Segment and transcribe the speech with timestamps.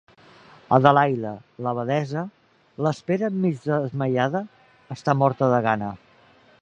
[0.77, 1.33] Adelaida,
[1.65, 2.23] l’abadessa,
[2.85, 4.43] l’espera mig desmaiada;
[4.97, 5.93] està morta de gana...